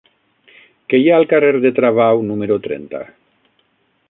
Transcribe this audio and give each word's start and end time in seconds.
Què 0.93 1.01
hi 1.01 1.11
ha 1.11 1.19
al 1.21 1.29
carrer 1.35 1.53
de 1.67 1.73
Travau 1.81 2.25
número 2.31 2.61
trenta? 2.65 3.05